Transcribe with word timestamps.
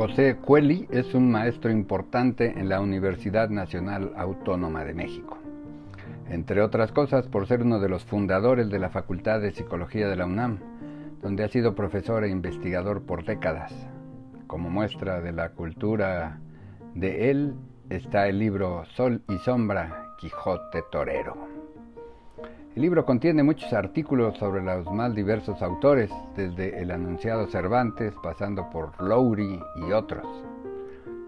José 0.00 0.36
Cueli 0.36 0.88
es 0.90 1.12
un 1.12 1.30
maestro 1.30 1.70
importante 1.70 2.58
en 2.58 2.70
la 2.70 2.80
Universidad 2.80 3.50
Nacional 3.50 4.14
Autónoma 4.16 4.82
de 4.82 4.94
México, 4.94 5.36
entre 6.30 6.62
otras 6.62 6.90
cosas 6.90 7.26
por 7.26 7.46
ser 7.46 7.60
uno 7.60 7.80
de 7.80 7.90
los 7.90 8.06
fundadores 8.06 8.70
de 8.70 8.78
la 8.78 8.88
Facultad 8.88 9.42
de 9.42 9.50
Psicología 9.50 10.08
de 10.08 10.16
la 10.16 10.24
UNAM, 10.24 10.58
donde 11.20 11.44
ha 11.44 11.48
sido 11.48 11.74
profesor 11.74 12.24
e 12.24 12.30
investigador 12.30 13.02
por 13.02 13.26
décadas. 13.26 13.74
Como 14.46 14.70
muestra 14.70 15.20
de 15.20 15.32
la 15.32 15.50
cultura 15.50 16.38
de 16.94 17.30
él 17.30 17.52
está 17.90 18.26
el 18.26 18.38
libro 18.38 18.86
Sol 18.96 19.20
y 19.28 19.36
Sombra, 19.36 20.14
Quijote 20.18 20.82
Torero. 20.90 21.59
El 22.76 22.82
libro 22.82 23.04
contiene 23.04 23.42
muchos 23.42 23.72
artículos 23.72 24.38
sobre 24.38 24.62
los 24.62 24.90
más 24.92 25.12
diversos 25.14 25.60
autores, 25.60 26.08
desde 26.36 26.80
el 26.80 26.92
anunciado 26.92 27.48
Cervantes, 27.48 28.14
pasando 28.22 28.70
por 28.70 28.92
Lowry 29.02 29.60
y 29.88 29.92
otros, 29.92 30.24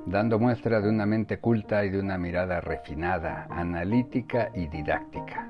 dando 0.06 0.38
muestra 0.38 0.80
de 0.80 0.88
una 0.88 1.04
mente 1.04 1.40
culta 1.40 1.84
y 1.84 1.90
de 1.90 1.98
una 1.98 2.16
mirada 2.16 2.60
refinada, 2.60 3.48
analítica 3.50 4.50
y 4.54 4.68
didáctica. 4.68 5.48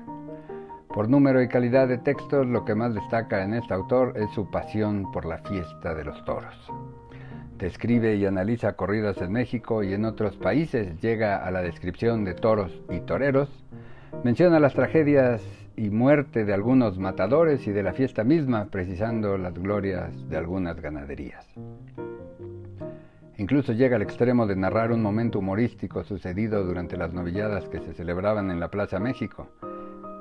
Por 0.87 1.09
número 1.09 1.41
y 1.43 1.47
calidad 1.47 1.87
de 1.87 1.99
textos, 1.99 2.47
lo 2.47 2.65
que 2.65 2.75
más 2.75 2.93
destaca 2.93 3.43
en 3.43 3.53
este 3.53 3.73
autor 3.73 4.13
es 4.15 4.31
su 4.31 4.49
pasión 4.49 5.11
por 5.11 5.25
la 5.25 5.37
fiesta 5.39 5.93
de 5.93 6.05
los 6.05 6.25
toros. 6.25 6.55
Describe 7.57 8.15
y 8.15 8.25
analiza 8.25 8.73
corridas 8.73 9.21
en 9.21 9.31
México 9.31 9.83
y 9.83 9.93
en 9.93 10.05
otros 10.05 10.35
países, 10.37 10.99
llega 11.01 11.37
a 11.37 11.51
la 11.51 11.61
descripción 11.61 12.23
de 12.25 12.33
toros 12.33 12.81
y 12.89 12.99
toreros, 12.99 13.49
menciona 14.23 14.59
las 14.59 14.73
tragedias 14.73 15.41
y 15.75 15.89
muerte 15.89 16.45
de 16.45 16.53
algunos 16.53 16.97
matadores 16.99 17.67
y 17.67 17.71
de 17.71 17.83
la 17.83 17.93
fiesta 17.93 18.23
misma, 18.23 18.65
precisando 18.65 19.37
las 19.37 19.53
glorias 19.53 20.29
de 20.29 20.37
algunas 20.37 20.79
ganaderías. 20.79 21.47
Incluso 23.37 23.73
llega 23.73 23.95
al 23.95 24.03
extremo 24.03 24.45
de 24.45 24.55
narrar 24.55 24.91
un 24.91 25.01
momento 25.01 25.39
humorístico 25.39 26.03
sucedido 26.03 26.63
durante 26.63 26.97
las 26.97 27.13
novilladas 27.13 27.67
que 27.67 27.79
se 27.79 27.93
celebraban 27.93 28.51
en 28.51 28.59
la 28.59 28.69
Plaza 28.69 28.99
México, 28.99 29.49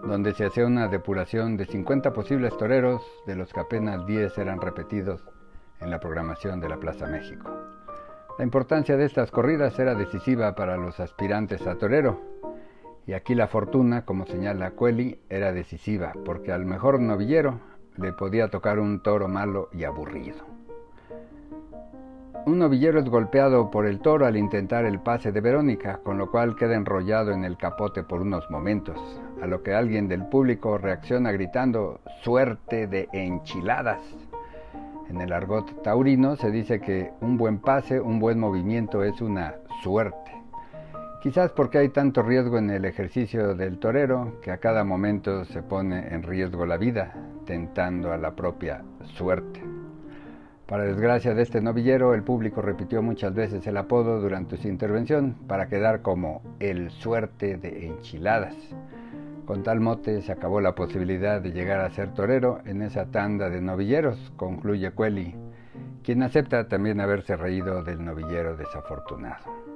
donde 0.07 0.33
se 0.33 0.47
hacía 0.47 0.67
una 0.67 0.89
depuración 0.89 1.57
de 1.57 1.67
50 1.67 2.13
posibles 2.13 2.57
toreros, 2.57 3.03
de 3.27 3.37
los 3.37 3.53
que 3.53 3.61
apenas 3.61 4.07
10 4.07 4.37
eran 4.39 4.61
repetidos 4.61 5.23
en 5.81 5.91
la 5.91 6.01
programación 6.01 6.61
de 6.61 6.69
la 6.71 6.79
Plaza 6.79 7.07
México. 7.07 7.51
La 8.39 8.45
importancia 8.45 8.97
de 8.97 9.05
estas 9.05 9.31
corridas 9.31 9.79
era 9.79 9.95
decisiva 9.95 10.55
para 10.55 10.79
los 10.79 10.99
aspirantes 10.99 11.67
a 11.67 11.77
torero, 11.77 12.21
y 13.07 13.15
aquí 13.15 13.35
la 13.35 13.49
fortuna, 13.49 14.05
como 14.05 14.27
señala 14.27 14.73
Cueli, 14.73 15.19
era 15.29 15.53
decisiva, 15.53 16.13
porque 16.25 16.53
al 16.53 16.65
mejor 16.65 17.01
novillero 17.01 17.61
le 17.97 18.13
podía 18.13 18.49
tocar 18.49 18.79
un 18.79 19.03
toro 19.03 19.29
malo 19.29 19.69
y 19.73 19.85
aburrido. 19.85 20.53
Un 22.45 22.59
novillero 22.59 22.99
es 22.99 23.09
golpeado 23.09 23.71
por 23.71 23.87
el 23.87 24.01
toro 24.01 24.27
al 24.27 24.37
intentar 24.37 24.85
el 24.85 24.99
pase 24.99 25.31
de 25.31 25.41
Verónica, 25.41 26.01
con 26.03 26.19
lo 26.19 26.29
cual 26.31 26.57
queda 26.57 26.75
enrollado 26.75 27.31
en 27.31 27.45
el 27.45 27.57
capote 27.57 28.03
por 28.03 28.23
unos 28.23 28.51
momentos, 28.51 28.99
a 29.41 29.47
lo 29.47 29.63
que 29.63 29.75
alguien 29.75 30.09
del 30.09 30.27
público 30.27 30.77
reacciona 30.77 31.31
gritando 31.31 32.01
suerte 32.23 32.89
de 32.89 33.09
enchiladas. 33.13 34.01
En 35.09 35.21
el 35.21 35.33
argot 35.33 35.83
taurino 35.83 36.35
se 36.35 36.51
dice 36.51 36.81
que 36.81 37.13
un 37.21 37.37
buen 37.37 37.59
pase, 37.59 38.01
un 38.01 38.19
buen 38.19 38.41
movimiento 38.41 39.05
es 39.05 39.21
una 39.21 39.55
suerte. 39.83 40.42
Quizás 41.23 41.53
porque 41.53 41.79
hay 41.79 41.91
tanto 41.91 42.21
riesgo 42.25 42.59
en 42.59 42.69
el 42.71 42.85
ejercicio 42.85 43.55
del 43.55 43.79
torero 43.79 44.41
que 44.43 44.51
a 44.51 44.59
cada 44.59 44.83
momento 44.83 45.45
se 45.45 45.63
pone 45.63 46.13
en 46.13 46.25
riesgo 46.25 46.67
la 46.67 46.77
vida, 46.77 47.15
tentando 47.47 48.13
a 48.13 48.17
la 48.17 48.35
propia 48.35 48.83
suerte. 49.05 49.63
Para 50.67 50.83
desgracia 50.83 51.33
de 51.33 51.43
este 51.43 51.61
novillero, 51.61 52.15
el 52.15 52.25
público 52.25 52.61
repitió 52.61 53.03
muchas 53.03 53.33
veces 53.35 53.65
el 53.69 53.77
apodo 53.77 54.21
durante 54.21 54.57
su 54.57 54.67
intervención 54.67 55.37
para 55.47 55.69
quedar 55.69 56.03
como 56.03 56.43
el 56.59 56.91
suerte 56.91 57.57
de 57.57 57.87
enchiladas. 57.87 58.57
Con 59.47 59.63
tal 59.63 59.79
mote 59.79 60.23
se 60.23 60.33
acabó 60.33 60.61
la 60.61 60.75
posibilidad 60.75 61.41
de 61.41 61.53
llegar 61.53 61.83
a 61.83 61.91
ser 61.91 62.15
torero 62.15 62.63
en 62.65 62.83
esa 62.83 63.13
tanda 63.13 63.49
de 63.49 63.61
novilleros, 63.61 64.33
concluye 64.35 64.91
Cueli, 64.91 65.37
quien 66.03 66.25
acepta 66.25 66.67
también 66.67 67.01
haberse 67.01 67.37
reído 67.37 67.85
del 67.85 68.05
novillero 68.05 68.57
desafortunado. 68.57 69.72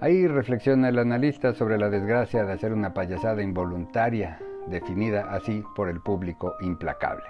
Ahí 0.00 0.28
reflexiona 0.28 0.90
el 0.90 0.98
analista 1.00 1.54
sobre 1.54 1.76
la 1.76 1.90
desgracia 1.90 2.44
de 2.44 2.52
hacer 2.52 2.72
una 2.72 2.94
payasada 2.94 3.42
involuntaria, 3.42 4.38
definida 4.68 5.26
así 5.32 5.64
por 5.74 5.88
el 5.88 6.00
público 6.00 6.54
implacable. 6.60 7.24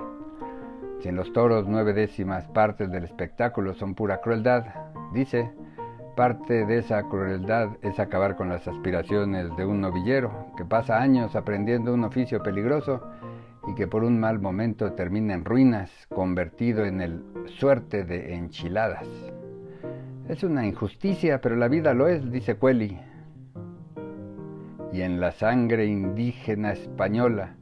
Si 1.01 1.09
en 1.09 1.17
los 1.17 1.33
toros 1.33 1.67
nueve 1.67 1.95
décimas 1.95 2.47
partes 2.49 2.91
del 2.91 3.05
espectáculo 3.05 3.73
son 3.73 3.95
pura 3.95 4.21
crueldad, 4.21 4.67
dice, 5.15 5.51
parte 6.15 6.67
de 6.67 6.79
esa 6.79 7.05
crueldad 7.05 7.71
es 7.81 7.99
acabar 7.99 8.37
con 8.37 8.51
las 8.51 8.69
aspiraciones 8.69 9.57
de 9.57 9.65
un 9.65 9.81
novillero 9.81 10.53
que 10.59 10.67
pasa 10.67 11.01
años 11.01 11.37
aprendiendo 11.37 11.95
un 11.95 12.05
oficio 12.05 12.43
peligroso 12.43 13.01
y 13.67 13.75
que 13.77 13.87
por 13.87 14.05
un 14.05 14.21
mal 14.21 14.41
momento 14.41 14.93
termina 14.93 15.33
en 15.33 15.47
ruinas, 15.47 15.91
convertido 16.11 16.85
en 16.85 17.01
el 17.01 17.25
suerte 17.47 18.05
de 18.05 18.35
enchiladas. 18.35 19.09
Es 20.29 20.43
una 20.43 20.67
injusticia, 20.67 21.41
pero 21.41 21.57
la 21.57 21.69
vida 21.69 21.95
lo 21.95 22.07
es, 22.07 22.31
dice 22.31 22.57
Cueli. 22.57 23.01
Y 24.93 25.01
en 25.01 25.21
la 25.21 25.33
sangre 25.33 25.87
indígena 25.87 26.73
española, 26.73 27.57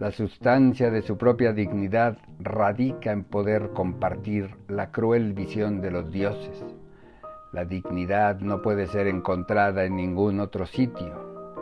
la 0.00 0.10
sustancia 0.10 0.90
de 0.90 1.02
su 1.02 1.16
propia 1.16 1.52
dignidad 1.52 2.18
radica 2.40 3.12
en 3.12 3.22
poder 3.22 3.70
compartir 3.70 4.50
la 4.66 4.90
cruel 4.90 5.32
visión 5.32 5.80
de 5.80 5.92
los 5.92 6.10
dioses. 6.10 6.64
La 7.52 7.64
dignidad 7.64 8.40
no 8.40 8.62
puede 8.62 8.88
ser 8.88 9.06
encontrada 9.06 9.84
en 9.84 9.94
ningún 9.94 10.40
otro 10.40 10.66
sitio. 10.66 11.56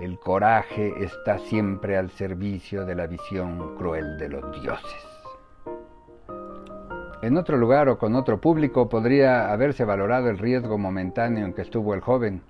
El 0.00 0.18
coraje 0.18 1.04
está 1.04 1.38
siempre 1.38 1.98
al 1.98 2.10
servicio 2.10 2.86
de 2.86 2.94
la 2.94 3.06
visión 3.06 3.76
cruel 3.76 4.16
de 4.16 4.30
los 4.30 4.62
dioses. 4.62 5.07
En 7.28 7.36
otro 7.36 7.58
lugar 7.58 7.90
o 7.90 7.98
con 7.98 8.14
otro 8.14 8.40
público 8.40 8.88
podría 8.88 9.52
haberse 9.52 9.84
valorado 9.84 10.30
el 10.30 10.38
riesgo 10.38 10.78
momentáneo 10.78 11.44
en 11.44 11.52
que 11.52 11.60
estuvo 11.60 11.92
el 11.92 12.00
joven, 12.00 12.40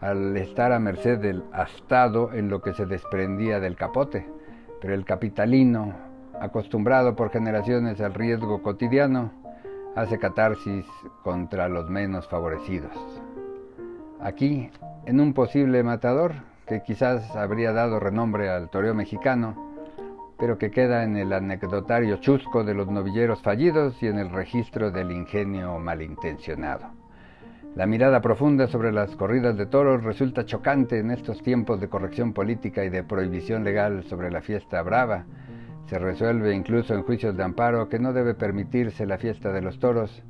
al 0.00 0.34
estar 0.38 0.72
a 0.72 0.78
merced 0.78 1.18
del 1.18 1.44
astado 1.52 2.32
en 2.32 2.48
lo 2.48 2.62
que 2.62 2.72
se 2.72 2.86
desprendía 2.86 3.60
del 3.60 3.76
capote, 3.76 4.26
pero 4.80 4.94
el 4.94 5.04
capitalino, 5.04 5.92
acostumbrado 6.40 7.14
por 7.14 7.28
generaciones 7.28 8.00
al 8.00 8.14
riesgo 8.14 8.62
cotidiano, 8.62 9.32
hace 9.96 10.18
catarsis 10.18 10.86
contra 11.22 11.68
los 11.68 11.90
menos 11.90 12.26
favorecidos. 12.26 12.96
Aquí, 14.18 14.70
en 15.04 15.20
un 15.20 15.34
posible 15.34 15.82
matador, 15.82 16.36
que 16.66 16.82
quizás 16.82 17.36
habría 17.36 17.74
dado 17.74 18.00
renombre 18.00 18.48
al 18.48 18.70
toreo 18.70 18.94
mexicano, 18.94 19.71
pero 20.42 20.58
que 20.58 20.72
queda 20.72 21.04
en 21.04 21.16
el 21.16 21.32
anecdotario 21.32 22.16
chusco 22.16 22.64
de 22.64 22.74
los 22.74 22.88
novilleros 22.88 23.40
fallidos 23.42 24.02
y 24.02 24.08
en 24.08 24.18
el 24.18 24.28
registro 24.28 24.90
del 24.90 25.12
ingenio 25.12 25.78
malintencionado. 25.78 26.90
La 27.76 27.86
mirada 27.86 28.20
profunda 28.20 28.66
sobre 28.66 28.90
las 28.90 29.14
corridas 29.14 29.56
de 29.56 29.66
toros 29.66 30.02
resulta 30.02 30.44
chocante 30.44 30.98
en 30.98 31.12
estos 31.12 31.40
tiempos 31.44 31.80
de 31.80 31.88
corrección 31.88 32.32
política 32.32 32.84
y 32.84 32.88
de 32.90 33.04
prohibición 33.04 33.62
legal 33.62 34.02
sobre 34.02 34.32
la 34.32 34.40
fiesta 34.40 34.82
brava. 34.82 35.26
Se 35.86 36.00
resuelve 36.00 36.52
incluso 36.56 36.92
en 36.92 37.04
juicios 37.04 37.36
de 37.36 37.44
amparo 37.44 37.88
que 37.88 38.00
no 38.00 38.12
debe 38.12 38.34
permitirse 38.34 39.06
la 39.06 39.18
fiesta 39.18 39.52
de 39.52 39.62
los 39.62 39.78
toros 39.78 40.24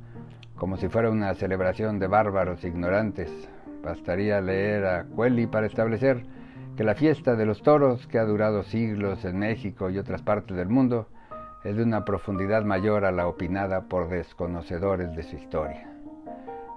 como 0.53 0.77
si 0.77 0.89
fuera 0.89 1.09
una 1.09 1.33
celebración 1.33 1.97
de 1.97 2.05
bárbaros 2.05 2.63
ignorantes. 2.63 3.31
Bastaría 3.81 4.39
leer 4.41 4.85
a 4.85 5.05
Cueli 5.05 5.47
para 5.47 5.65
establecer 5.65 6.23
que 6.75 6.83
la 6.83 6.95
fiesta 6.95 7.35
de 7.35 7.45
los 7.45 7.61
toros, 7.61 8.07
que 8.07 8.17
ha 8.17 8.25
durado 8.25 8.63
siglos 8.63 9.25
en 9.25 9.37
México 9.37 9.89
y 9.89 9.97
otras 9.97 10.21
partes 10.21 10.57
del 10.57 10.69
mundo, 10.69 11.07
es 11.63 11.75
de 11.75 11.83
una 11.83 12.03
profundidad 12.03 12.63
mayor 12.63 13.05
a 13.05 13.11
la 13.11 13.27
opinada 13.27 13.81
por 13.81 14.09
desconocedores 14.09 15.15
de 15.15 15.23
su 15.23 15.35
historia. 15.35 15.87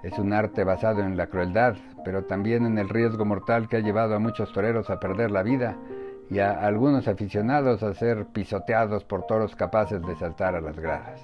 Es 0.02 0.19
un 0.19 0.32
arte 0.32 0.64
basado 0.64 1.00
en 1.00 1.16
la 1.16 1.26
crueldad, 1.26 1.76
pero 2.04 2.25
también 2.25 2.66
en 2.66 2.78
el 2.78 2.88
riesgo 2.88 3.25
mortal 3.25 3.69
que 3.69 3.78
ha 3.78 3.81
llevado 3.81 4.14
a 4.14 4.20
muchos 4.20 4.52
toreros 4.52 4.90
a 4.90 5.00
perder 5.00 5.31
la 5.31 5.43
vida 5.43 5.76
y 6.31 6.38
a 6.40 6.52
algunos 6.52 7.08
aficionados 7.08 7.82
a 7.82 7.94
ser 7.94 8.26
pisoteados 8.26 9.04
por 9.04 9.26
toros 9.26 9.56
capaces 9.56 10.02
de 10.02 10.14
saltar 10.16 10.54
a 10.54 10.60
las 10.60 10.78
gradas. 10.78 11.20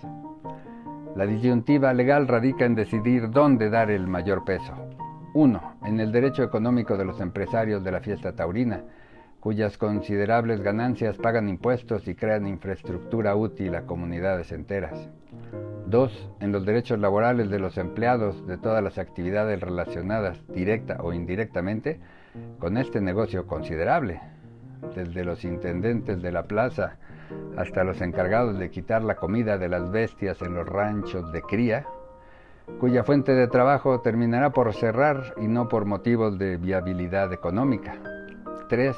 La 1.15 1.27
disyuntiva 1.27 1.93
legal 1.93 2.27
radica 2.27 2.65
en 2.65 2.75
decidir 2.75 3.31
dónde 3.31 3.69
dar 3.69 3.91
el 3.91 4.09
mayor 4.09 4.45
peso, 4.45 4.75
1. 5.35 5.77
En 5.85 6.01
el 6.01 6.13
derecho 6.13 6.43
económico 6.43 6.97
de 6.97 7.05
los 7.05 7.21
empresarios 7.21 7.83
de 7.83 7.93
la 7.93 8.01
fiesta 8.01 8.35
taurina, 8.35 8.85
cuyas 9.41 9.79
considerables 9.79 10.61
ganancias 10.61 11.17
pagan 11.17 11.49
impuestos 11.49 12.07
y 12.07 12.15
crean 12.15 12.47
infraestructura 12.47 13.35
útil 13.35 13.75
a 13.75 13.87
comunidades 13.87 14.53
enteras. 14.53 15.09
2. 15.87 16.31
En 16.41 16.53
los 16.53 16.65
derechos 16.65 16.99
laborales 16.99 17.51
de 17.51 17.59
los 17.59 17.77
empleados 17.77 18.47
de 18.47 18.57
todas 18.57 18.85
las 18.85 18.99
actividades 18.99 19.61
relacionadas, 19.61 20.39
directa 20.49 20.99
o 21.01 21.13
indirectamente, 21.13 21.99
con 22.59 22.77
este 22.77 23.01
negocio 23.01 23.47
considerable, 23.47 24.21
desde 24.95 25.25
los 25.25 25.45
intendentes 25.45 26.23
de 26.23 26.33
la 26.33 26.45
plaza 26.45 26.99
hasta 27.57 27.85
los 27.85 28.01
encargados 28.01 28.59
de 28.59 28.71
quitar 28.71 29.03
la 29.03 29.17
comida 29.17 29.59
de 29.59 29.69
las 29.69 29.91
bestias 29.91 30.41
en 30.43 30.55
los 30.55 30.69
ranchos 30.69 31.33
de 31.33 31.43
cría, 31.43 31.87
cuya 32.79 33.05
fuente 33.05 33.33
de 33.33 33.49
trabajo 33.49 34.01
terminará 34.01 34.51
por 34.51 34.73
cerrar 34.75 35.35
y 35.37 35.47
no 35.47 35.69
por 35.69 35.85
motivos 35.85 36.39
de 36.39 36.57
viabilidad 36.57 37.33
económica. 37.33 37.97
3. 38.69 38.97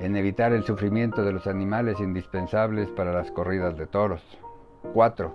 En 0.00 0.16
evitar 0.16 0.52
el 0.52 0.64
sufrimiento 0.64 1.22
de 1.22 1.32
los 1.32 1.46
animales 1.46 2.00
indispensables 2.00 2.88
para 2.90 3.12
las 3.12 3.30
corridas 3.30 3.76
de 3.76 3.86
toros. 3.86 4.22
4. 4.94 5.34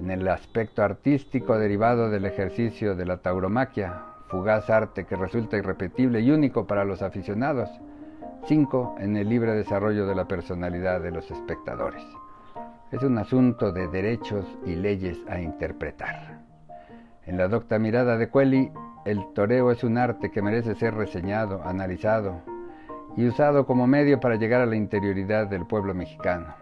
En 0.00 0.10
el 0.10 0.26
aspecto 0.28 0.82
artístico 0.82 1.58
derivado 1.58 2.10
del 2.10 2.24
ejercicio 2.24 2.94
de 2.94 3.04
la 3.04 3.18
tauromaquia, 3.18 4.02
fugaz 4.28 4.70
arte 4.70 5.04
que 5.04 5.16
resulta 5.16 5.56
irrepetible 5.56 6.20
y 6.20 6.30
único 6.30 6.66
para 6.66 6.84
los 6.84 7.02
aficionados. 7.02 7.68
5. 8.46 8.96
En 9.00 9.16
el 9.16 9.28
libre 9.28 9.52
desarrollo 9.52 10.06
de 10.06 10.14
la 10.14 10.26
personalidad 10.26 11.00
de 11.00 11.10
los 11.10 11.30
espectadores. 11.30 12.04
Es 12.90 13.02
un 13.02 13.18
asunto 13.18 13.72
de 13.72 13.88
derechos 13.88 14.46
y 14.64 14.74
leyes 14.74 15.18
a 15.28 15.40
interpretar. 15.40 16.47
En 17.28 17.36
la 17.36 17.46
docta 17.46 17.78
mirada 17.78 18.16
de 18.16 18.30
Quelli, 18.30 18.72
el 19.04 19.34
toreo 19.34 19.70
es 19.70 19.84
un 19.84 19.98
arte 19.98 20.30
que 20.30 20.40
merece 20.40 20.74
ser 20.74 20.94
reseñado, 20.94 21.62
analizado 21.62 22.40
y 23.18 23.26
usado 23.26 23.66
como 23.66 23.86
medio 23.86 24.18
para 24.18 24.36
llegar 24.36 24.62
a 24.62 24.66
la 24.66 24.76
interioridad 24.76 25.46
del 25.46 25.66
pueblo 25.66 25.92
mexicano. 25.92 26.54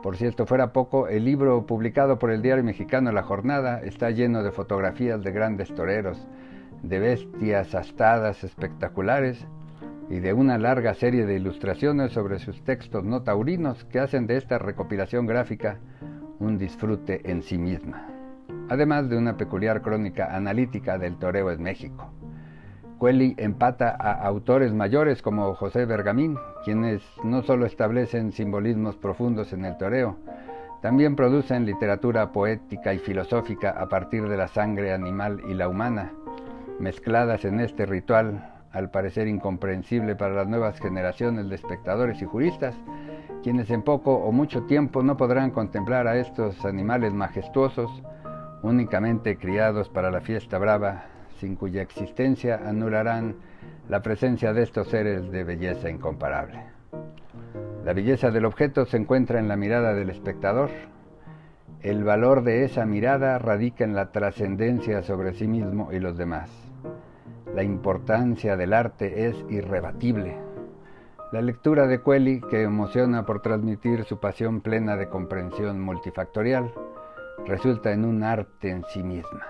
Por 0.00 0.16
si 0.16 0.26
esto 0.26 0.46
fuera 0.46 0.72
poco, 0.72 1.08
el 1.08 1.24
libro 1.24 1.66
publicado 1.66 2.20
por 2.20 2.30
el 2.30 2.40
diario 2.40 2.62
mexicano 2.62 3.10
La 3.10 3.24
Jornada 3.24 3.80
está 3.80 4.10
lleno 4.10 4.44
de 4.44 4.52
fotografías 4.52 5.24
de 5.24 5.32
grandes 5.32 5.74
toreros, 5.74 6.24
de 6.84 7.00
bestias 7.00 7.74
astadas 7.74 8.44
espectaculares 8.44 9.44
y 10.08 10.20
de 10.20 10.34
una 10.34 10.56
larga 10.56 10.94
serie 10.94 11.26
de 11.26 11.34
ilustraciones 11.34 12.12
sobre 12.12 12.38
sus 12.38 12.62
textos 12.62 13.02
no 13.02 13.22
taurinos 13.22 13.84
que 13.86 13.98
hacen 13.98 14.28
de 14.28 14.36
esta 14.36 14.56
recopilación 14.56 15.26
gráfica 15.26 15.80
un 16.38 16.58
disfrute 16.58 17.28
en 17.28 17.42
sí 17.42 17.58
misma, 17.58 18.13
además 18.68 19.08
de 19.08 19.16
una 19.16 19.36
peculiar 19.36 19.82
crónica 19.82 20.34
analítica 20.34 20.98
del 20.98 21.16
toreo 21.16 21.50
en 21.50 21.62
México. 21.62 22.10
Cuelli 22.98 23.34
empata 23.38 23.96
a 23.98 24.12
autores 24.26 24.72
mayores 24.72 25.20
como 25.20 25.54
José 25.54 25.84
Bergamín, 25.84 26.36
quienes 26.64 27.02
no 27.22 27.42
solo 27.42 27.66
establecen 27.66 28.32
simbolismos 28.32 28.96
profundos 28.96 29.52
en 29.52 29.64
el 29.64 29.76
toreo, 29.76 30.16
también 30.80 31.16
producen 31.16 31.66
literatura 31.66 32.30
poética 32.30 32.92
y 32.92 32.98
filosófica 32.98 33.70
a 33.70 33.88
partir 33.88 34.28
de 34.28 34.36
la 34.36 34.48
sangre 34.48 34.92
animal 34.92 35.40
y 35.48 35.54
la 35.54 35.68
humana, 35.68 36.12
mezcladas 36.78 37.44
en 37.44 37.60
este 37.60 37.86
ritual, 37.86 38.52
al 38.70 38.90
parecer 38.90 39.28
incomprensible 39.28 40.16
para 40.16 40.34
las 40.34 40.48
nuevas 40.48 40.78
generaciones 40.78 41.48
de 41.48 41.54
espectadores 41.54 42.20
y 42.20 42.26
juristas, 42.26 42.74
quienes 43.42 43.70
en 43.70 43.82
poco 43.82 44.14
o 44.14 44.32
mucho 44.32 44.64
tiempo 44.64 45.02
no 45.02 45.16
podrán 45.16 45.52
contemplar 45.52 46.06
a 46.06 46.16
estos 46.16 46.64
animales 46.64 47.12
majestuosos, 47.12 48.02
únicamente 48.64 49.36
criados 49.36 49.90
para 49.90 50.10
la 50.10 50.22
fiesta 50.22 50.58
brava, 50.58 51.04
sin 51.38 51.54
cuya 51.54 51.82
existencia 51.82 52.62
anularán 52.66 53.36
la 53.88 54.00
presencia 54.00 54.54
de 54.54 54.62
estos 54.62 54.88
seres 54.88 55.30
de 55.30 55.44
belleza 55.44 55.90
incomparable. 55.90 56.60
La 57.84 57.92
belleza 57.92 58.30
del 58.30 58.46
objeto 58.46 58.86
se 58.86 58.96
encuentra 58.96 59.38
en 59.38 59.48
la 59.48 59.56
mirada 59.56 59.92
del 59.92 60.08
espectador. 60.08 60.70
El 61.82 62.02
valor 62.04 62.42
de 62.42 62.64
esa 62.64 62.86
mirada 62.86 63.38
radica 63.38 63.84
en 63.84 63.94
la 63.94 64.10
trascendencia 64.10 65.02
sobre 65.02 65.34
sí 65.34 65.46
mismo 65.46 65.92
y 65.92 65.98
los 65.98 66.16
demás. 66.16 66.50
La 67.54 67.62
importancia 67.62 68.56
del 68.56 68.72
arte 68.72 69.26
es 69.26 69.36
irrebatible. 69.50 70.38
La 71.32 71.42
lectura 71.42 71.86
de 71.86 72.00
Quelli, 72.00 72.40
que 72.40 72.62
emociona 72.62 73.26
por 73.26 73.42
transmitir 73.42 74.04
su 74.04 74.18
pasión 74.18 74.62
plena 74.62 74.96
de 74.96 75.10
comprensión 75.10 75.80
multifactorial, 75.80 76.72
resulta 77.46 77.92
en 77.92 78.04
un 78.04 78.22
arte 78.22 78.70
en 78.70 78.84
sí 78.92 79.02
misma. 79.02 79.46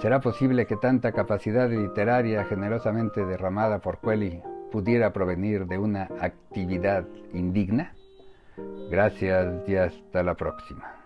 ¿Será 0.00 0.20
posible 0.20 0.66
que 0.66 0.76
tanta 0.76 1.12
capacidad 1.12 1.70
literaria 1.70 2.44
generosamente 2.44 3.24
derramada 3.24 3.78
por 3.78 3.98
Quelli 4.00 4.42
pudiera 4.70 5.12
provenir 5.12 5.66
de 5.66 5.78
una 5.78 6.08
actividad 6.20 7.06
indigna? 7.32 7.94
Gracias 8.90 9.66
y 9.66 9.76
hasta 9.76 10.22
la 10.22 10.34
próxima. 10.34 11.05